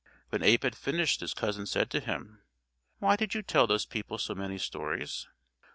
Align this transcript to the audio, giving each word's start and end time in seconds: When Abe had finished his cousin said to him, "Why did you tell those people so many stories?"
When 0.29 0.41
Abe 0.41 0.63
had 0.63 0.75
finished 0.75 1.19
his 1.19 1.35
cousin 1.35 1.67
said 1.67 1.91
to 1.91 1.99
him, 1.99 2.41
"Why 2.97 3.15
did 3.15 3.35
you 3.35 3.43
tell 3.43 3.67
those 3.67 3.85
people 3.85 4.17
so 4.17 4.33
many 4.33 4.57
stories?" 4.57 5.27